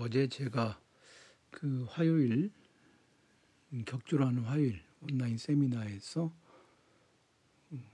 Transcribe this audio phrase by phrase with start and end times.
[0.00, 0.80] 어제 제가
[1.50, 2.52] 그 화요일
[3.84, 6.32] 격주로 하는 화요일 온라인 세미나에서
[7.72, 7.84] 음,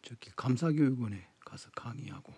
[0.00, 2.32] 저기 감사교육원에 가서 강의하고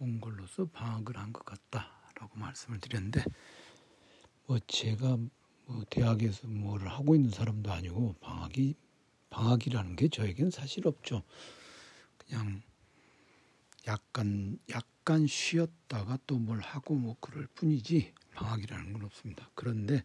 [0.00, 3.24] 온 걸로서 방학을 한 것 같다라고 말씀을 드렸는데
[4.46, 5.16] 뭐 제가
[5.66, 8.74] 뭐 대학에서 뭐를 하고 있는 사람도 아니고 방학이
[9.30, 11.22] 방학이라는 게 저에겐 사실 없죠.
[12.18, 12.60] 그냥
[13.86, 19.50] 약간 약 간 쉬었다가 또 뭘 하고 뭐 그럴 뿐이지 방학이라는 건 없습니다.
[19.54, 20.04] 그런데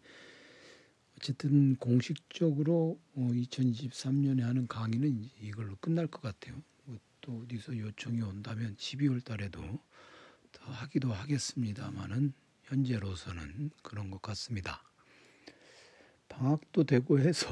[1.16, 6.62] 어쨌든 공식적으로 2023년에 어, 하는 강의는 이걸로 끝날 것 같아요.
[6.84, 9.60] 뭐또 어디서 요청이 온다면 12월 달에도
[10.52, 12.32] 더 하기도 하겠습니다만은
[12.64, 14.82] 현재로서는 그런 것 같습니다.
[16.28, 17.48] 방학도 되고 해서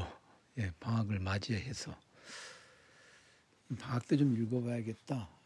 [0.59, 1.98] 예, 방학을 맞이해서
[3.78, 5.38] 방학 때 좀 읽어봐야겠다.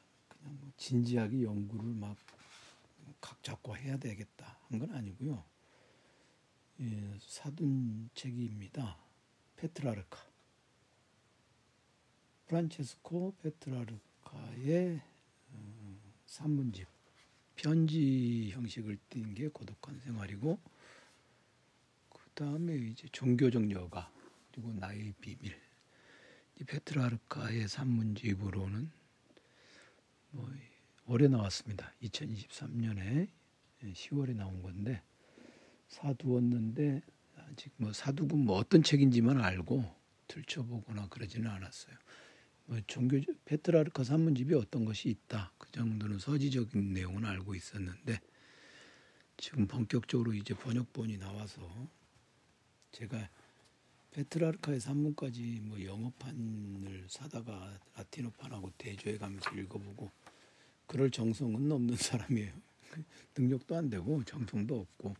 [0.45, 2.17] 뭐 진지하게 연구를 막
[3.21, 5.45] 각 잡고 해야 되겠다 한 건 아니고요.
[6.81, 8.99] 예, 사둔 책입니다.
[9.57, 10.19] 페트라르카.
[12.47, 15.01] 프란체스코 페트라르카의
[15.53, 16.87] 어, 산문집
[17.55, 20.59] 편지 형식을 띈 게 고독한 생활이고
[22.11, 24.11] 그 다음에 이제 종교적 여가
[24.51, 25.55] 그리고 나의 비밀
[26.61, 28.91] 이 페트라르카의 산문집으로는
[30.33, 30.51] 뭐
[31.07, 31.93] 올해 나왔습니다.
[32.03, 33.29] 2023년에
[33.83, 35.03] 10월에 나온 건데
[35.89, 37.03] 사두었는데
[37.37, 39.85] 아직 뭐 사두고 뭐 어떤 책인지만 알고
[40.27, 41.97] 들춰보거나 그러지는 않았어요.
[42.67, 48.21] 뭐 종교 페트라르카 산문집이 어떤 것이 있다 그 정도는 서지적인 내용은 알고 있었는데
[49.37, 51.89] 지금 본격적으로 이제 번역본이 나와서
[52.93, 53.29] 제가
[54.13, 60.11] 페트라르카의 산문까지 뭐 영어판을 사다가 라틴어판하고 대조해 가면서 읽어보고
[60.87, 62.53] 그럴 정성은 없는 사람이에요.
[63.37, 65.17] 능력도 안 되고 정성도 없고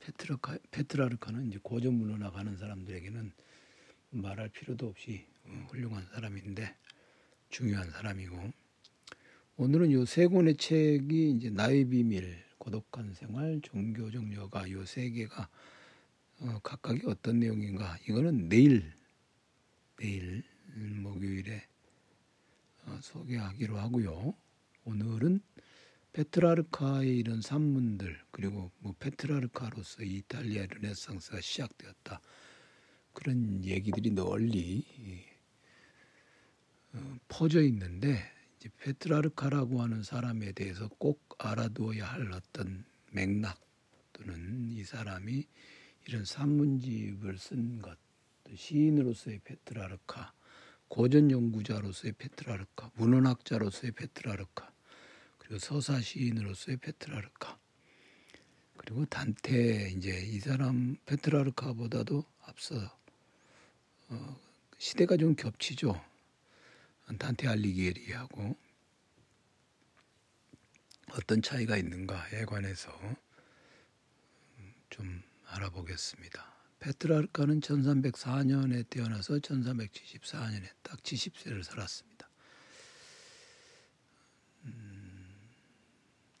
[0.00, 3.32] 페트라카, 페트라르카는 이제 고전문화 나가는 사람들에게는
[4.10, 6.74] 말할 필요도 없이 어, 훌륭한 사람인데
[7.48, 8.52] 중요한 사람이고
[9.56, 15.48] 오늘은 요 세 권의 책이 이제 나의 비밀, 고독한 생활, 종교적 여가 요 세 개가
[16.40, 18.92] 어, 각각이 어떤 내용인가 이거는 내일
[19.96, 20.44] 내일
[20.76, 21.66] 목요일에
[22.84, 24.34] 어, 소개하기로 하고요.
[24.84, 25.40] 오늘은
[26.12, 32.20] 페트라르카의 이런 산문들 그리고 뭐 페트라르카로서 이탈리아 르네상스가 시작되었다
[33.12, 34.86] 그런 얘기들이 널리
[36.92, 38.22] 어, 퍼져 있는데
[38.56, 43.60] 이제 페트라르카라고 하는 사람에 대해서 꼭 알아두어야 할 어떤 맥락
[44.12, 45.46] 또는 이 사람이
[46.08, 47.98] 이런 산문집을 쓴 것,
[48.54, 50.32] 시인으로서의 페트라르카,
[50.88, 54.72] 고전 연구자로서의 페트라르카, 문헌학자로서의 페트라르카,
[55.36, 57.58] 그리고 서사 시인으로서의 페트라르카
[58.78, 62.76] 그리고 단테 이제 이 사람 페트라르카보다도 앞서
[64.08, 64.40] 어,
[64.78, 66.02] 시대가 좀 겹치죠.
[67.18, 68.56] 단테 알리기에리하고
[71.12, 72.90] 어떤 차이가 있는가에 관해서
[74.88, 76.54] 좀 알아보겠습니다.
[76.80, 82.28] 페트라르카는 1304년에 태어나서 1374년에 딱 70세를 살았습니다.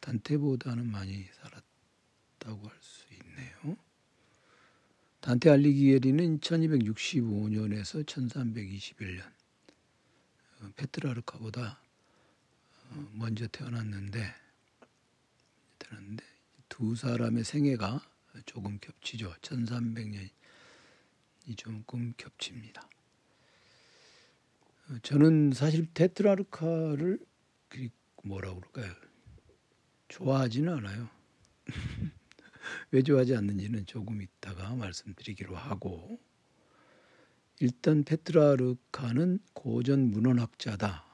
[0.00, 3.76] 단테보다는 많이 살았다고 할 수 있네요.
[5.20, 9.22] 단테 알리기에리는 1265년에서 1321년
[10.60, 11.80] 어, 페트라르카보다
[12.90, 14.34] 어, 먼저 태어났는데
[15.78, 16.24] 태어났는데
[16.68, 18.00] 두 사람의 생애가
[18.46, 19.34] 조금 겹치죠.
[19.40, 20.30] 1300년이
[21.56, 22.88] 조금 겹칩니다.
[24.88, 27.18] 어, 저는 사실 테트라르카를
[28.24, 28.94] 뭐라고 그럴까요?
[30.08, 31.08] 좋아하지는 않아요.
[32.90, 36.20] 왜 좋아하지 않는지는 조금 있다가 말씀드리기로 하고
[37.60, 41.06] 일단 페트라르카는 고전 문헌학자다.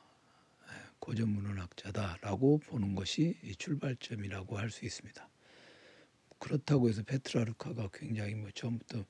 [0.98, 5.28] 고전 문헌학자다라고 보는 것이 출발점이라고 할 수 있습니다.
[6.44, 9.06] 그렇다고 해서 페트라르카가 굉장히 뭐 처음부터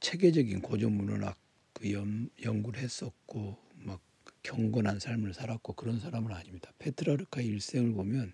[0.00, 1.36] 체계적인 고전 문헌학
[1.74, 4.00] 그 연, 연구를 했었고 막
[4.42, 6.72] 경건한 삶을 살았고 그런 사람은 아닙니다.
[6.78, 8.32] 페트라르카 일생을 보면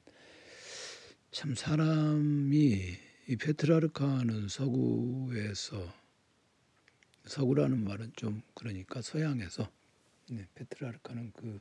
[1.33, 2.97] 참 사람이
[3.27, 5.93] 이 페트라르카는 서구에서
[7.27, 9.69] 서구라는 말은 좀 그러니까 서양에서
[10.31, 11.59] 네, 페트라르카는 그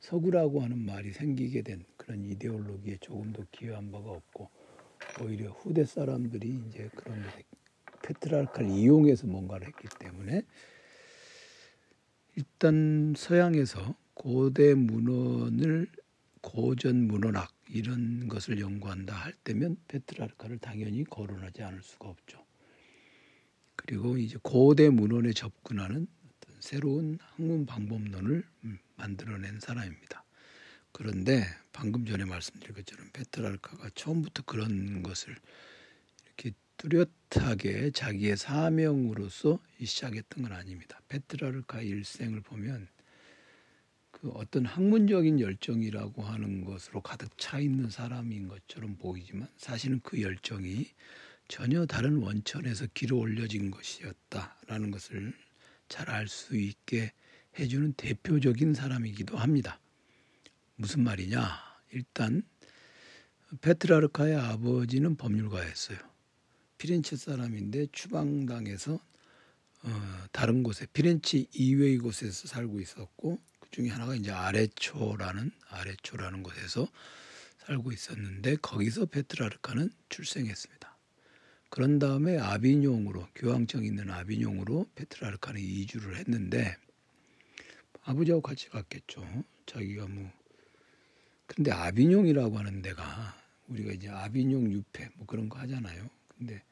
[0.00, 4.59] 서구라고 하는 말이 생기게 된 그런 이데올로기에 조금 더 기여한 바가 없고
[5.20, 7.22] 오히려 후대 사람들이 이제 그런
[8.02, 10.42] 페트라르카를 이용해서 뭔가를 했기 때문에
[12.36, 15.88] 일단 서양에서 고대 문헌을
[16.40, 22.44] 고전 문헌학 이런 것을 연구한다 할 때면 페트라르카를 당연히 거론하지 않을 수가 없죠.
[23.76, 30.24] 그리고 이제 고대 문헌에 접근하는 어떤 새로운 학문 방법론을 음, 만들어낸 사람입니다.
[30.92, 35.36] 그런데 방금 전에 말씀드린 것처럼 페트라르카가 처음부터 그런 것을
[36.26, 41.00] 이렇게 뚜렷하게 자기의 사명으로서 시작했던 건 아닙니다.
[41.08, 42.88] 페트라르카 일생을 보면
[44.10, 50.86] 그 어떤 학문적인 열정이라고 하는 것으로 가득 차 있는 사람인 것처럼 보이지만 사실은 그 열정이
[51.48, 55.34] 전혀 다른 원천에서 길어 올려진 것이었다라는 것을
[55.88, 57.12] 잘 알 수 있게
[57.58, 59.80] 해주는 대표적인 사람이기도 합니다.
[60.80, 61.46] 무슨 말이냐?
[61.92, 62.42] 일단
[63.60, 65.98] 페트라르카의 아버지는 법률가였어요.
[66.78, 68.94] 피렌체 사람인데 추방당해서
[69.82, 73.38] 어, 다른 곳에 피렌체 이외의 곳에서 살고 있었고
[73.72, 76.88] 중에 하나가 이제 아레초라는 아레초라는 곳에서
[77.58, 80.96] 살고 있었는데 거기서 페트라르카는 출생했습니다.
[81.68, 86.74] 그런 다음에 아비뇽으로 교황청 있는 아비뇽으로 페트라르카는 이주를 했는데
[88.02, 89.44] 아버지하고 같이 갔겠죠.
[89.66, 90.39] 자기가 뭐
[91.54, 93.34] 근데 아비뇽이라고 하는 데가
[93.66, 96.08] 우리가 이제 아비뇽 유폐 뭐 그런 거 하잖아요.
[96.38, 96.62] 근데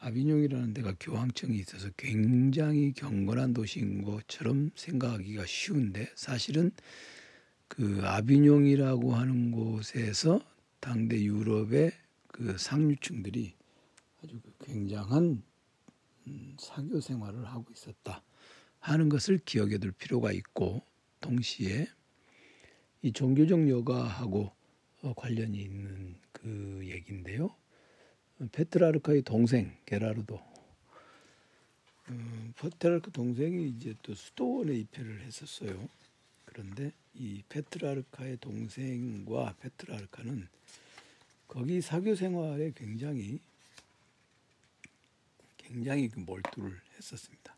[0.00, 6.72] 아비뇽이라는 데가 교황청이 있어서 굉장히 경건한 도시인 것처럼 생각하기가 쉬운데 사실은
[7.68, 10.42] 그 아비뇽이라고 하는 곳에서
[10.78, 11.92] 당대 유럽의
[12.26, 13.54] 그 상류층들이
[14.22, 15.42] 아주 그 굉장한
[16.26, 18.22] 음, 사교 생활을 하고 있었다
[18.78, 20.82] 하는 것을 기억해 둘 필요가 있고
[21.20, 21.88] 동시에
[23.02, 24.52] 이 종교적 여가하고
[25.02, 27.54] 어, 관련이 있는 그 얘기인데요.
[28.52, 30.40] 페트라르카의 동생 게라르도
[32.08, 35.88] 음, 페트라르카 동생이 이제 또 수도원에 입회를 했었어요.
[36.44, 40.48] 그런데 이 페트라르카의 동생과 페트라르카는
[41.48, 43.40] 거기 사교 생활에 굉장히
[45.58, 47.54] 굉장히 그 몰두를 했었습니다.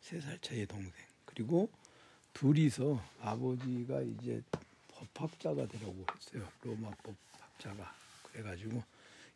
[0.00, 0.92] 세 살 차이의 동생
[1.24, 1.70] 그리고
[2.34, 4.42] 둘이서 아버지가 이제
[5.14, 6.48] 법학자가 되려고 했어요.
[6.62, 7.94] 로마 법학자가
[8.32, 8.82] 그래가지고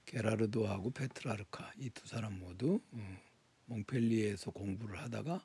[0.06, 3.18] 게라르도하고 페트라르카 이 두 사람 모두 어,
[3.66, 5.44] 몽펠리에에서 공부를 하다가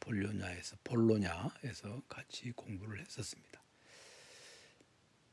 [0.00, 3.60] 볼로냐에서 볼로냐에서 같이 공부를 했었습니다.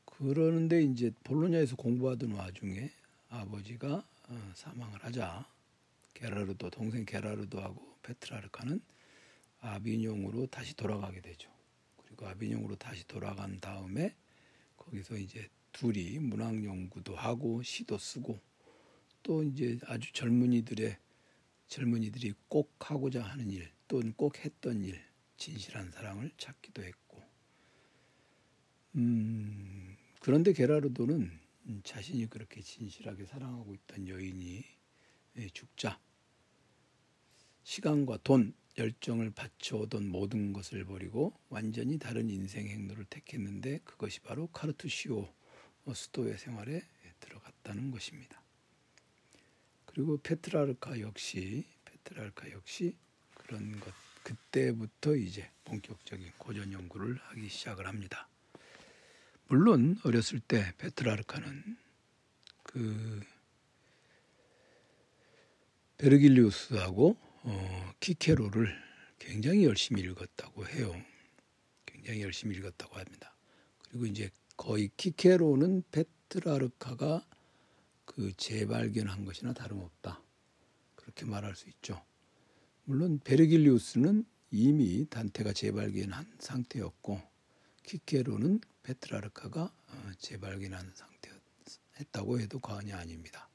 [0.04, 2.90] 그러는데 이제 볼로냐에서 공부하던 와중에
[3.30, 5.46] 아버지가 어, 사망을 하자
[6.14, 8.80] 게라르도 동생 게라르도하고 페트라르카는
[9.60, 11.50] 아비뇽으로 다시 돌아가게 되죠.
[12.04, 14.14] 그리고 아비뇽으로 다시 돌아간 다음에
[14.90, 18.40] 거기서 이제 둘이 문학 연구도 하고 시도 쓰고
[19.22, 20.98] 또 이제 아주 젊은이들의
[21.68, 25.00] 젊은이들이 꼭 하고자 하는 일 또는 꼭 했던 일
[25.36, 27.22] 진실한 사랑을 찾기도 했고.
[28.96, 31.38] 음, 그런데 게라르도는
[31.84, 34.64] 자신이 그렇게 진실하게 사랑하고 있던 여인이
[35.36, 36.00] 예, 죽자.
[37.62, 45.28] 시간과 돈 열정을 바쳐오던 모든 것을 버리고 완전히 다른 인생 행로를 택했는데 그것이 바로 카르투시오
[45.92, 46.82] 스토의 생활에
[47.20, 48.40] 들어갔다는 것입니다.
[49.84, 52.96] 그리고 페트라르카 역시 페트라르카 역시
[53.34, 53.92] 그런 것
[54.22, 58.28] 그때부터 이제 본격적인 고전 연구를 하기 시작을 합니다.
[59.48, 61.76] 물론 어렸을 때 페트라르카는
[62.62, 63.20] 그
[65.98, 68.74] 베르길리우스하고 어, 키케로를
[69.18, 70.94] 굉장히 열심히 읽었다고 해요.
[71.86, 73.34] 굉장히 열심히 읽었다고 합니다.
[73.88, 77.26] 그리고 이제 거의 키케로는 페트라르카가
[78.04, 80.22] 그 재발견한 것이나 다름없다.
[80.96, 82.02] 그렇게 말할 수 있죠.
[82.84, 87.20] 물론 베르길리우스는 이미 단테가 재발견한 상태였고
[87.84, 93.49] 키케로는 페트라르카가 어, 재발견한 상태였다고 해도 과언이 아닙니다.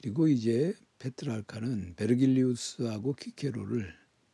[0.00, 3.92] 그리고 이제 페트라르카는 베르길리우스하고 키케로를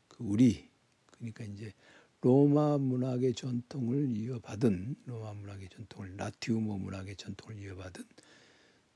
[0.09, 0.69] 그 우리
[1.13, 1.73] 그러니까 이제
[2.21, 8.05] 로마 문학의 전통을 이어받은 로마 문학의 전통을 라티움 문학의 전통을 이어받은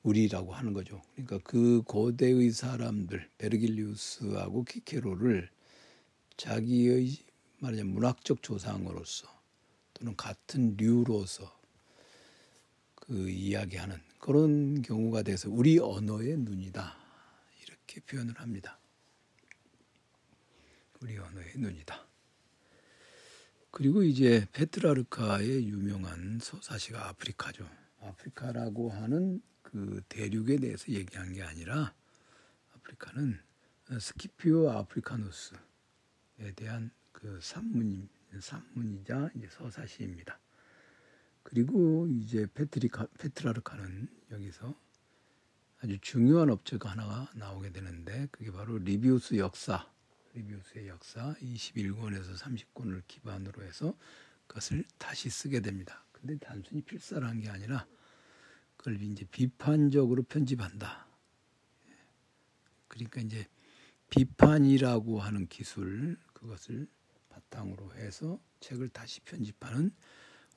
[0.02, 1.02] 우리라고 하는 거죠.
[1.14, 5.50] 그러니까 그 고대의 사람들 베르길리우스하고 키케로를
[6.36, 7.16] 자기의
[7.58, 9.26] 말하자면 문학적 조상으로서
[9.94, 11.58] 또는 같은 류로서
[12.94, 16.96] 그 이야기하는 그런 경우가 돼서 우리 언어의 눈이다
[17.62, 18.78] 이렇게 표현을 합니다.
[21.00, 22.06] 우리 언어의 눈이다.
[23.70, 27.68] 그리고 이제 페트라르카의 유명한 서사시가 아프리카죠.
[28.00, 31.94] 아프리카라고 하는 그 대륙에 대해서 얘기한 게 아니라
[32.74, 33.38] 아프리카는
[34.00, 35.58] 스키피오 아프리카누스에
[36.56, 38.08] 대한 그 산문
[38.40, 40.38] 산문이자 이제 서사시입니다.
[41.48, 44.78] 그리고 이제 페트리카, 페트라르카는 여기서
[45.80, 49.90] 아주 중요한 업적 하나가 나오게 되는데 그게 바로 리비우스 역사,
[50.34, 53.96] 리비우스의 역사 21권에서 30권을 기반으로 해서
[54.46, 56.04] 그것을 다시 쓰게 됩니다.
[56.12, 57.86] 근데 단순히 필사를 한 게 아니라
[58.76, 61.06] 그걸 이제 비판적으로 편집한다.
[62.88, 63.46] 그러니까 이제
[64.10, 66.86] 비판이라고 하는 기술 그것을
[67.30, 69.94] 바탕으로 해서 책을 다시 편집하는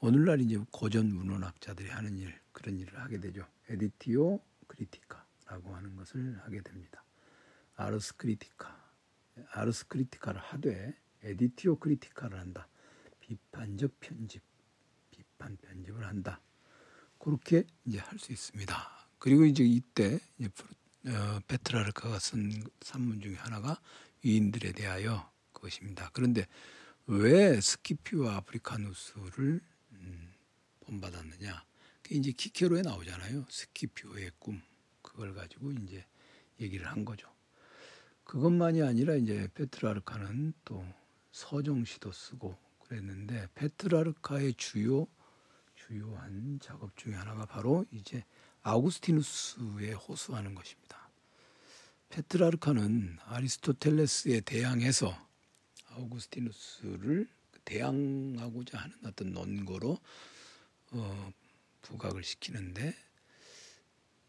[0.04, 3.46] 오늘날 이제 고전 문헌학자들이 하는 일 그런 일을 하게 되죠.
[3.70, 7.04] editio critica라고 하는 것을 하게 됩니다.
[7.76, 8.84] ars critica,
[9.52, 12.68] ars critica를 하되 editio critica를 한다.
[13.20, 14.42] 비판적 편집,
[15.12, 16.42] 비판 편집을 한다.
[17.20, 18.76] 그렇게 이제 할 수 있습니다.
[19.20, 20.50] 그리고 이제 이때 이제
[21.10, 23.80] 어, 페트라르카가 쓴 산문 중에 하나가
[24.24, 26.10] 위인들에 대하여 그것입니다.
[26.14, 26.48] 그런데
[27.06, 29.71] 왜 스키피와 아프리카누스를 음,
[30.92, 31.64] 본받았느냐?
[32.02, 33.46] 그게 이제 키케로에 나오잖아요.
[33.50, 34.62] 스키피오의 꿈
[35.02, 36.06] 그걸 가지고 이제
[36.60, 37.30] 얘기를 한 거죠.
[38.26, 40.86] 그것만이 아니라 이제 페트라르카는 또
[41.32, 45.08] 서정시도 쓰고 그랬는데 페트라르카의 주요
[45.76, 48.24] 주요한 작업 중에 하나가 바로 이제
[48.62, 51.10] 아우구스티누스에 호소하는 것입니다.
[52.10, 55.18] 페트라르카는 아리스토텔레스에 대항해서
[55.90, 57.28] 아우구스티누스를
[57.64, 60.00] 대항하고자 하는 어떤 논거로
[60.92, 61.32] 어,
[61.82, 62.96] 부각을 시키는데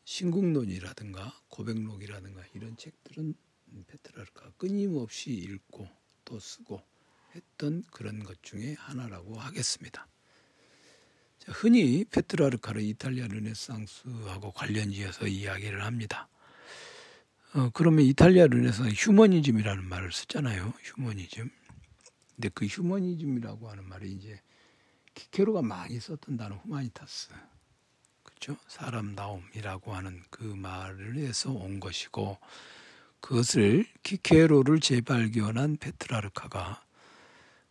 [0.04, 3.34] 신국론이라든가 고백록이라든가 이런 책들은
[3.86, 5.88] 페트라르카 끊임없이 읽고
[6.24, 6.82] 또 쓰고
[7.34, 10.06] 했던 그런 것 중에 하나라고 하겠습니다.
[11.38, 16.28] 자, 흔히 페트라르카를 이탈리아 르네상스하고 관련지어서 이야기를 합니다.
[17.54, 20.72] 어, 그러면 이탈리아 르네상스 휴머니즘이라는 말을 쓰잖아요.
[20.80, 21.50] 휴머니즘.
[22.34, 24.40] 근데 그 휴머니즘이라고 하는 말이 이제
[25.14, 27.30] 키케로가 많이 썼던 단어 후마니타스.
[28.22, 28.56] 그렇죠?
[28.66, 32.38] 사람다움이라고 하는 그 말을 해서 온 것이고
[33.20, 36.82] 그것을 키케로를 재발견한 페트라르카가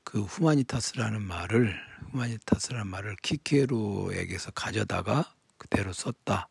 [0.03, 1.77] 그 후마니타스라는 말을
[2.11, 6.47] 후마니타스라는 말을 키케로에게서 가져다가 그대로 썼다.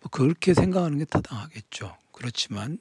[0.00, 1.96] 뭐 그렇게 생각하는 게 타당하겠죠.
[2.12, 2.78] 그렇지만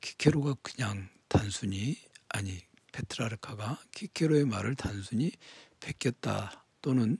[0.00, 2.58] 키케로가 그냥 단순히 아니
[2.92, 5.32] 페트라르카가 키케로의 말을 단순히
[5.82, 7.18] 베꼈다 또는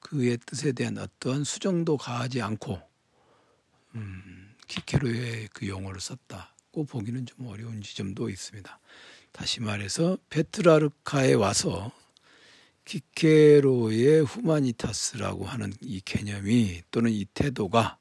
[0.00, 2.80] 그의 뜻에 대한 어떠한 수정도 가하지 않고
[3.94, 8.80] 음, 키케로의 그 용어를 썼다고 보기는 좀 어려운 지점도 있습니다.
[9.32, 11.92] 다시 말해서 페트라르카에 와서
[12.84, 17.98] 키케로의 후마니타스라고 하는 이 개념이 또는 이 태도가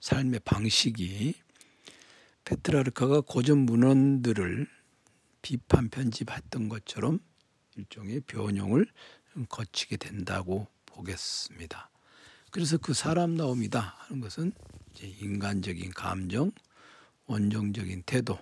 [0.00, 1.34] 삶의 방식이
[2.44, 4.66] 페트라르카가 고전 문헌들을
[5.40, 7.20] 비판 편집했던 것처럼
[7.76, 8.86] 일종의 변형을
[9.48, 11.90] 거치게 된다고 보겠습니다.
[12.50, 14.52] 그래서 그 사람다움이다 하는 것은
[15.00, 16.52] 인간적인 감정,
[17.26, 18.38] 원정적인 태도,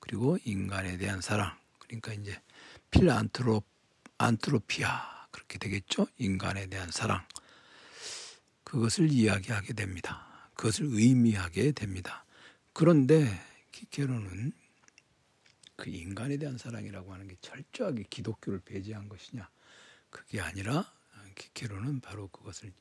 [0.00, 1.56] 그리고 인간에 대한 사랑.
[1.78, 2.40] 그러니까 이제
[2.90, 3.62] 필안트로
[4.18, 6.06] 안트로피아 그렇게 되겠죠.
[6.18, 7.24] 인간에 대한 사랑.
[8.64, 10.26] 그것을 이야기하게 됩니다.
[10.54, 12.24] 그것을 의미하게 됩니다.
[12.72, 13.40] 그런데
[13.72, 14.52] 키케로는
[15.76, 19.48] 그 인간에 대한 사랑이라고 하는 게 철저하게 기독교를 배제한 것이냐?
[20.10, 20.92] 그게 아니라
[21.34, 22.72] 키케로는 바로 그것을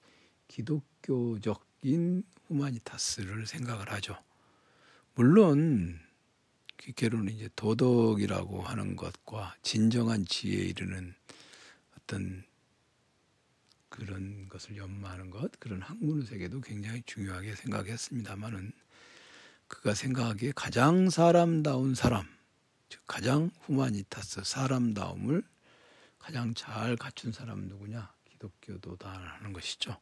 [0.48, 4.18] 기독교적인 후마니타스를 생각을 하죠.
[5.16, 6.00] 물론
[6.78, 11.16] 키케로는 이제 도덕이라고 하는 것과 진정한 지혜에 이르는
[11.98, 12.44] 어떤
[13.90, 18.74] 그런 것을 연마하는 것, 그런 학문의 세계도 굉장히 중요하게 생각했습니다만은
[19.68, 22.28] 그가 생각하기에 가장 사람다운 사람,
[22.90, 25.44] 즉 가장 후마니타스 사람다움을
[26.26, 28.12] 가장 잘 갖춘 사람은 누구냐?
[28.32, 29.96] 기독교도다라는 것이죠.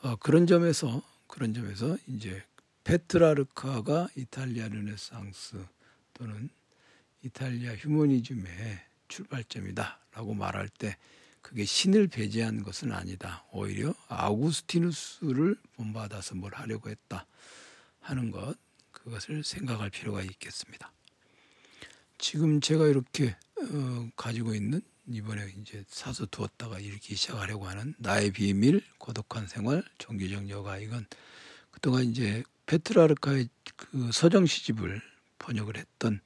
[0.00, 2.42] 어, 그런 점에서 그런 점에서 이제
[2.84, 5.62] 페트라르카가 이탈리아 르네상스
[6.14, 6.48] 또는
[7.22, 10.96] 이탈리아 휴머니즘의 출발점이다라고 말할 때
[11.42, 13.44] 그게 신을 배제한 것은 아니다.
[13.52, 17.26] 오히려 아우구스티누스를 본받아서 뭘 하려고 했다
[18.00, 18.56] 하는 것
[18.90, 20.90] 그것을 생각할 필요가 있겠습니다.
[22.16, 24.80] 지금 제가 이렇게 어, 가지고 있는
[25.10, 31.04] 이번에 이제 사서 두었다가 읽기 시작하려고 하는 나의 비밀 고독한 생활 종교적 여가 이건
[31.72, 35.02] 그동안 이제 페트라르카의 그 서정 시집을
[35.40, 36.20] 번역을 했던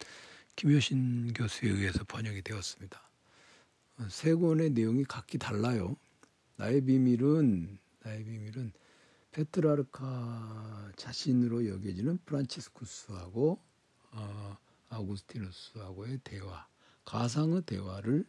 [0.57, 3.01] 김효신 교수에 의해서 번역이 되었습니다.
[4.11, 5.97] 세 권의 내용이 각기 달라요.
[6.57, 8.73] 나의 비밀은 나의 비밀은
[9.33, 13.59] 페트라르카 자신으로 여겨지는 프란치스쿠스하고
[14.13, 14.59] 어,
[14.91, 16.67] 아우구스티누스하고의 대화,
[17.07, 18.27] 가상의 대화를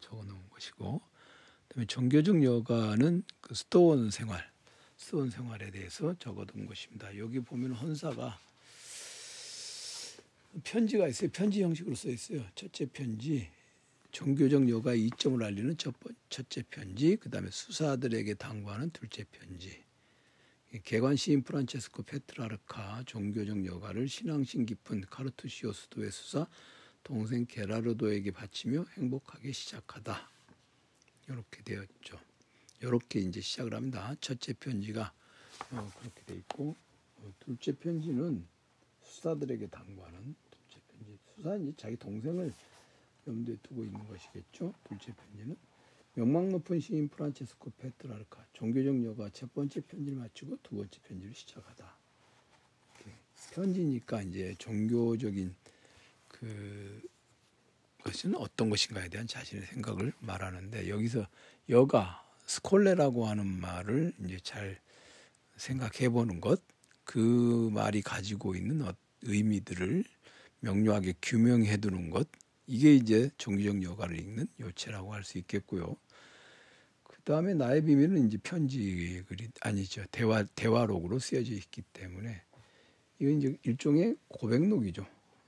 [0.00, 1.00] 적어놓은 것이고
[1.68, 4.50] 그다음에 종교적 여가는 그 스토원 생활,
[4.96, 7.16] 스토원 생활에 대해서 적어둔 것입니다.
[7.18, 8.38] 여기 보면 헌사가
[10.64, 11.30] 편지가 있어요.
[11.32, 12.44] 편지 형식으로 써 있어요.
[12.54, 13.48] 첫째 편지,
[14.10, 19.84] 종교적 여가의 이점을 알리는 첫 번, 첫째 편지, 그 다음에 수사들에게 당부하는 둘째 편지.
[20.84, 26.46] 개관 시인 프란체스코 페트라르카 종교적 여가를 신앙심 깊은 카르투시오 수도의 수사
[27.06, 30.28] 동생 게라르도에게 바치며 행복하게 시작하다.
[31.28, 32.18] 이렇게 되었죠.
[32.80, 34.16] 이렇게 이제 시작을 합니다.
[34.20, 35.12] 첫째 편지가
[35.70, 36.74] 어, 그렇게 돼 있고
[37.18, 38.44] 어, 둘째 편지는
[39.04, 41.16] 수사들에게 당부하는 둘째 편지.
[41.36, 42.52] 수사는 이제 자기 동생을
[43.28, 44.74] 염두에 두고 있는 것이겠죠.
[44.88, 45.56] 둘째 편지는
[46.14, 51.98] 명망 높은 시인 프란체스코 페트라르카 종교적 여가 첫 번째 편지를 마치고 두 번째 편지를 시작하다.
[53.52, 55.54] 편지니까 이제 종교적인
[56.38, 57.02] 그
[58.04, 61.26] 것은 어떤 것인가에 대한 자신의 생각을 말하는데 여기서
[61.68, 64.78] 여가 스콜레라고 하는 말을 이제 잘
[65.56, 66.60] 생각해 보는 것,
[67.04, 70.04] 그 말이 가지고 있는 어, 의미들을
[70.60, 72.28] 명료하게 규명해 두는 것,
[72.66, 75.96] 이게 이제 종교적 여가를 읽는 요체라고 할 수 있겠고요.
[77.02, 80.04] 그 다음에 나의 비밀은 이제 편지 글이 아니죠.
[80.12, 82.42] 대화, 대화록으로 쓰여져 있기 때문에
[83.18, 85.06] 이건 이제 일종의 고백록이죠.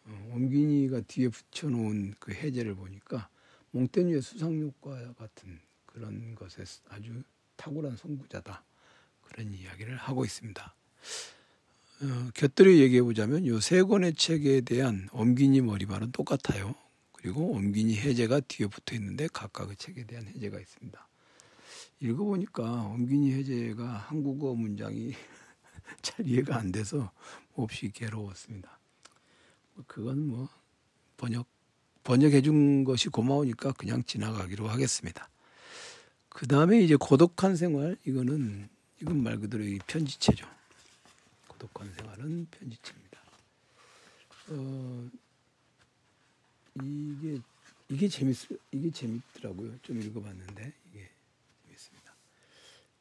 [0.08, 3.28] 어, 엄균이가 뒤에 붙여놓은 그 해제를 보니까
[3.72, 7.22] 몽테뉴의 수상욕과 같은 그런 것에 아주
[7.56, 8.64] 탁월한 선구자다.
[9.22, 10.74] 그런 이야기를 하고 있습니다.
[12.00, 16.74] 어, 곁들여 얘기해 보자면 요 세 권의 책에 대한 엄기니 머리말은 똑같아요.
[17.12, 21.08] 그리고 엄기니 해제가 뒤에 붙어 있는데 각각의 책에 대한 해제가 있습니다.
[22.00, 25.12] 읽어보니까 엄기니 해제가 한국어 문장이
[26.00, 27.10] 잘 이해가 안 돼서
[27.54, 28.77] 몹시 괴로웠습니다.
[29.78, 30.48] 뭐 그건 뭐
[31.16, 31.46] 번역
[32.02, 35.28] 번역해 준 것이 고마우니까 그냥 지나가기로 하겠습니다.
[36.28, 38.68] 그 다음에 이제 고독한 생활 이거는
[39.00, 40.46] 이건 말 그대로 이 편지체죠.
[41.46, 43.20] 고독한 생활은 편지체입니다.
[44.48, 45.10] 어,
[46.82, 47.40] 이게
[47.88, 48.36] 이게 재밌
[48.72, 49.78] 이게 재밌더라고요.
[49.82, 51.08] 좀 읽어봤는데 이게
[51.66, 52.14] 재밌습니다.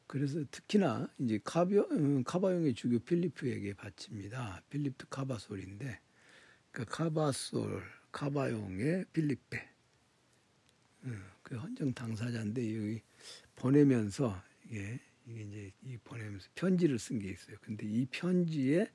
[0.06, 4.62] 그래서 특히나 이제 카비오, 음, 카바용의 주교 필리프에게 바칩니다.
[4.70, 6.00] 필리프 카바솔인데
[6.78, 9.68] 그 카바솔 카바용의 필리페
[11.06, 13.02] 음, 그 헌정 당사자인데 여기
[13.56, 17.56] 보내면서 이게 이게 이제 이 보내면서 편지를 쓴 게 있어요.
[17.62, 18.88] 근데 이 편지에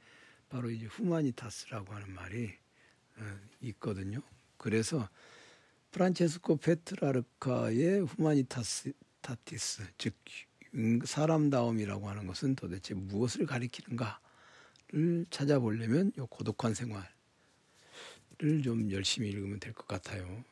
[0.47, 2.53] 바로 이제 humanitas라고 하는 말이
[3.17, 4.21] 어, 있거든요.
[4.55, 5.09] 그래서
[5.91, 10.15] 프란체스코 페트라르카의 humanitas tatis 즉
[11.03, 14.15] 사람다움이라고 하는 것은 도대체 무엇을 가리키는가를
[15.29, 17.13] 찾아보려면 요 고독한 생활을
[18.63, 20.43] 좀 열심히 읽으면 될 것 같아요.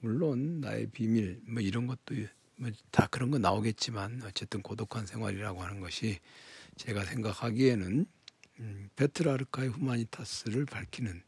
[0.00, 2.14] 물론 나의 비밀 뭐 이런 것도
[2.56, 6.18] 뭐 다 그런 거 나오겠지만 어쨌든 고독한 생활이라고 하는 것이
[6.76, 8.06] 제가 생각하기에는
[8.60, 11.22] 음, 페트라르카의 humanitas를 밝히는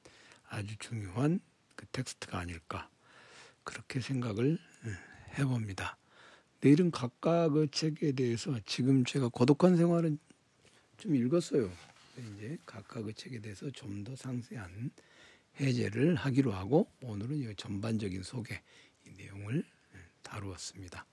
[0.48, 1.40] 아주 중요한
[1.76, 2.88] 그 텍스트가 아닐까
[3.64, 4.96] 그렇게 생각을 음,
[5.38, 5.96] 해봅니다.
[6.60, 10.18] 내일은 각각의 책에 대해서 지금 제가 고독한 생활은
[10.98, 11.70] 좀 읽었어요.
[12.36, 14.90] 이제 각각의 책에 대해서 좀 더 상세한
[15.60, 18.60] 해제를 하기로 하고 오늘은 이 전반적인 소개
[19.06, 21.06] 이 내용을 음, 다루었습니다.